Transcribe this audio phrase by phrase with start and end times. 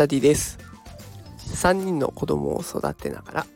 [0.00, 0.58] ダディです。
[1.36, 3.46] 3人の子供を育てながら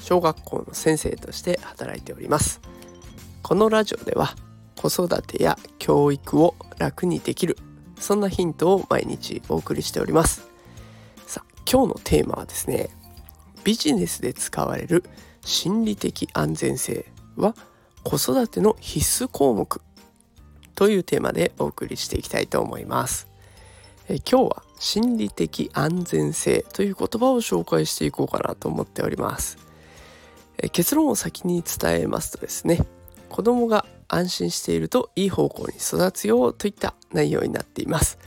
[0.00, 2.60] 小学校の先生として働いております。
[3.44, 4.34] このラジオでは
[4.74, 7.56] 子育てや教育を楽にできる
[8.00, 10.48] そんなヒントを毎日お送りしております。
[11.28, 12.90] さあ今日のテーマはですね
[13.62, 15.04] ビジネスで使われる
[15.42, 17.06] 心理的安全性
[17.36, 17.54] は
[18.02, 19.80] 子育ての必須項目
[20.74, 23.27] というテーマでお送りしていきたいと思います。
[24.08, 29.58] え今日は心理的安全性という言葉を紹介していこうかなと思っております
[30.56, 32.86] え結論を先に伝えますとですね
[33.28, 38.18] 子供が安心しているといい方向に育つよといった内容になっています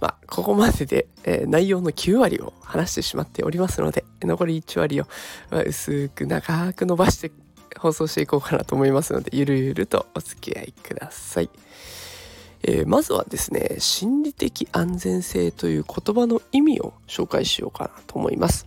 [0.00, 5.08] まあ、ここまでで、えー、内容の9割を話してしまっておりますので残り1割を、
[5.50, 7.32] まあ、薄く長く伸ばして
[7.76, 11.50] 放送していこうかなと思いますのでゆるゆるとお付き合いください。
[12.62, 18.66] えー、まずはですね心理的安全性という言葉の意味を紹介しようかなと思います。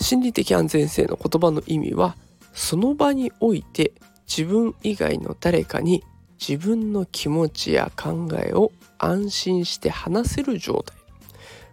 [0.00, 2.16] 心理的安全性の言葉の意味は
[2.52, 3.92] その場において
[4.26, 6.02] 自分以外の誰かに
[6.40, 10.96] 自分の気持ちや考えを安心して話せる状態。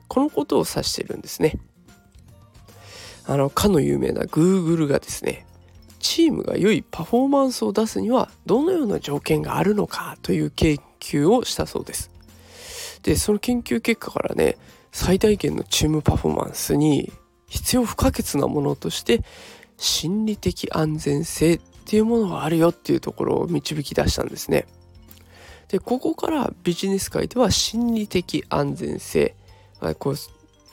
[0.08, 1.60] このことを指してるんですね。
[3.26, 5.46] あのかの有名な Google がですね
[6.00, 12.12] チームが良いパフォーマンスを出すにはどのような条件があるのかという研究をしたそうです。
[13.04, 14.58] でその研究結果からね
[14.92, 17.12] 最大限のチームパフォーマンスに
[17.48, 19.24] 必要不可欠なものとして
[19.78, 24.68] 心理的安全性っていうものがあるよっていうところを導き出したんですね。
[25.70, 29.36] でここからビジネス界では心理的安全性
[29.80, 30.16] あこう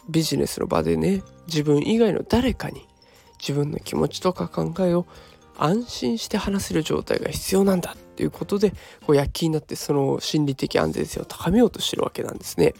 [0.09, 2.87] ビジネスの場でね自分以外の誰かに
[3.39, 5.06] 自分の気持ちとか考えを
[5.59, 8.70] 安心して話せる状態が必要なんだっていうことで
[9.06, 12.75] こう躍起になってその心理的安全性を高めようとしてるわけなんですね。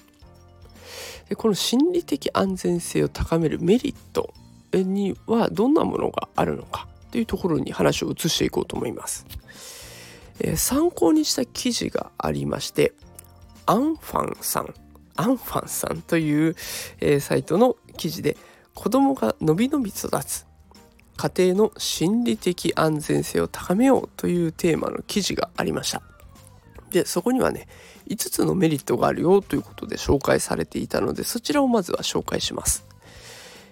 [1.29, 4.33] でこの心理的安全性を高めるメリット
[4.73, 9.27] にはどんなものがあるのかというところに話を移していこうと思います。
[10.41, 12.93] えー、参考にした記事がありまして
[13.65, 14.75] アンファンさん
[15.17, 16.55] アンファンさんという、
[17.01, 18.37] えー、サイトの記事で
[18.77, 20.47] 子供がのびのび育つ。
[21.17, 26.03] 家庭の心理的安全性を高めようというテーマの記事がありました。
[26.91, 27.67] でそこにはね
[28.07, 32.85] 5つのメリットがあるよということで紹介されていたのでそちらをまずは紹介します。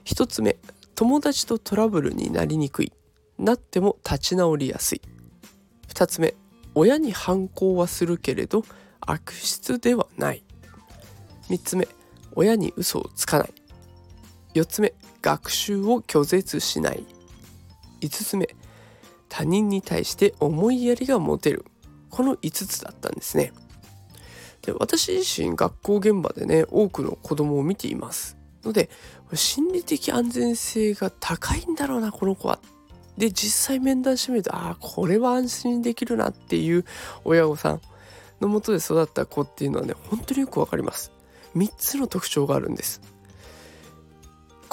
[0.07, 0.57] 1つ目
[0.95, 2.93] 友達とトラブルになりにくい。
[3.39, 5.03] なっても立ち直りやすい。
[5.89, 6.35] 2つ目
[6.75, 8.65] 親に反抗はするけれど
[9.01, 10.43] 悪質ではない。
[11.51, 11.87] 3つ目
[12.35, 13.53] 親に嘘をつかない。
[14.55, 17.05] 4つ目学習を拒絶しない。
[18.01, 18.49] 5つ目
[19.29, 21.65] 他人に対して思いやりが持てる。
[22.11, 23.53] この5つだったんですね。
[24.63, 28.37] で私自身学校現場でね多くの子供を見ています。
[28.63, 28.89] ので
[29.35, 32.61] 心理的安全性が高いんだろうなこの子は。
[33.19, 36.85] で実際面談してみるとああこれは安心できるなっていう
[37.25, 37.81] 親御さん
[38.41, 41.13] のもとで育った子っていうのはね本当によくわかります。
[41.57, 43.01] 3つの特徴があるんです。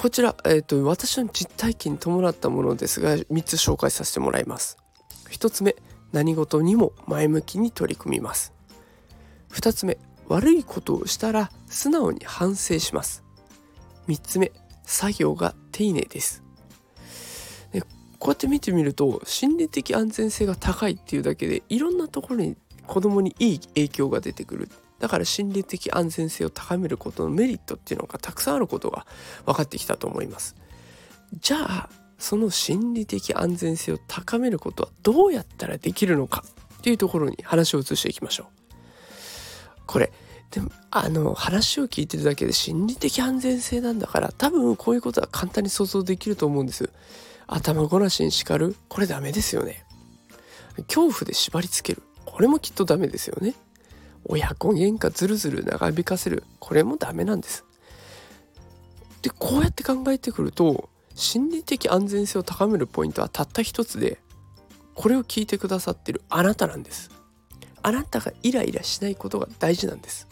[0.01, 4.79] こちら、えーと、私の実体験に伴ったものですが3つ紹介させてもらいます。
[5.29, 5.75] 1つ目
[6.11, 8.51] 何事にも前向きに取り組みます。
[9.51, 13.23] 2つ目悪いことをしたら素直に反省します。
[14.07, 14.51] 3つ目
[14.85, 16.41] 作業が丁寧です。
[17.71, 17.87] でこ
[18.23, 22.57] うやって見てみると心理的安全性が高いっていうだけでいろんなところに
[22.87, 24.69] 子供にいい影響が出てくる。
[25.01, 29.07] だから心理的安全性を高めることのメリットっていうのがたくさんあることが
[29.47, 30.55] 分かってきたと思います。
[31.39, 31.89] じゃあ
[32.19, 36.43] その心理的安全性を高めることはどうやったらできるのか
[36.75, 38.47] っていうところに話を移していきましょう。
[39.87, 40.11] これ
[40.51, 46.91] でもあの話を聞いてるだけで心理的安全性なんだから多分こういうことは簡単に想像できると思うんです。
[47.47, 49.83] 頭ごなしに叱るこれダメですよね。
[50.87, 53.55] 恐怖で縛り付けるこれもきっとダメですよね。
[54.25, 57.65] 親子喧嘩ずるずる長引かせるこれもダメなんです。
[59.21, 64.19] でこうやって考えてくると心理的安全性を高めるポイントはたった一つで
[64.95, 67.11] これを聞いてくださってるあなたなんです。
[67.83, 70.27] あなたがイライラしないことが大事なんです。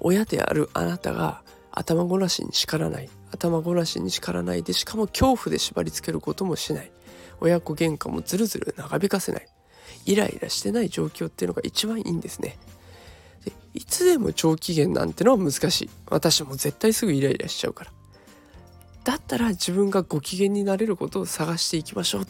[0.00, 6.90] 親であるあなたが頭ごなしに叱らない頭ごなしに叱らないでしかも恐怖で縛り付けることもしない
[7.40, 9.48] 親子喧嘩もずるずる長引かせない
[10.10, 12.58] イライラしてない状況っていうのが一番いいんですね。
[13.44, 15.90] でいつでも長期限なんてのは難しい。
[16.08, 17.92] 私も絶対すぐイライラしちゃうから。
[19.04, 22.26] だったら自分がご機嫌になれることを探していきましょう。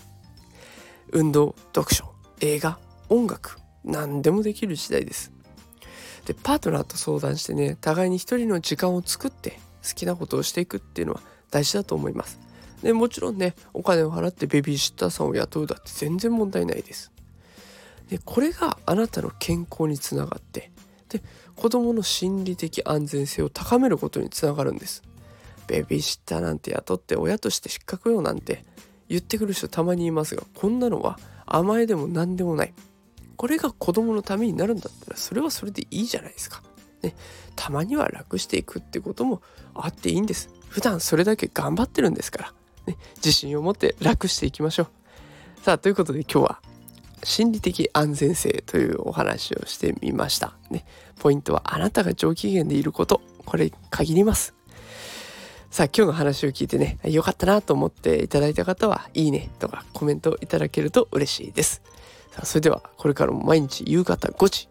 [1.12, 2.78] 運動、読書、映画、
[3.08, 5.32] 音楽、何でもできる時代です。
[6.28, 11.20] でパートナーと相談してね互いに一人の時間を作って好きなことをしていくっていうのは
[11.50, 12.38] 大事だと思います
[12.82, 17.10] でもちろんねお金を払ってベビーシッターさんを雇うだって全然問題ないです
[18.08, 20.70] でこれがあなたの健康につながって
[21.08, 21.22] で
[21.56, 25.02] 子供の心理的安全性を高めることにつながるんです
[25.66, 28.64] ベビーシッターなんて雇って親として失格よなんて
[29.08, 32.74] 言ってくる人たまにいますがこんなのは甘えでも何でもない
[33.38, 36.60] これが子供のためになるんだったらそれはそれでいいじゃないですか。
[37.02, 37.14] ね、
[37.54, 39.40] たまには楽していくってことも
[39.74, 40.50] あっていいんです。
[40.68, 42.52] 普段それだけ頑張ってるんですから、
[42.88, 44.88] ね、自信を持って楽していきましょう。
[45.62, 46.62] さあということで今日は
[47.22, 50.54] 心理的安全性というお話をしてみました。
[50.70, 50.84] ね、
[51.18, 53.20] ポイントはあなたが上機嫌でいること。
[53.44, 54.54] これ限ります。
[55.70, 61.82] さあ今日の話を聞いてね、良かったなと思っていただいた方は、いいねとかコメントいただけると嬉しいです。
[62.30, 64.68] さあそれではこれからも毎日夕方5時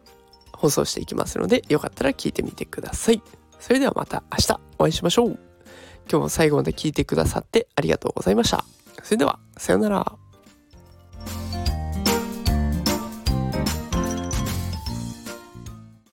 [0.54, 3.22] 放送していきますのでよかったら聞いてみてください。
[3.60, 5.40] それではまた明日お会いしましょう。
[6.10, 8.64] 今日も最後まで聞いてくださってありがとうございました。
[9.04, 10.27] それではさようなら。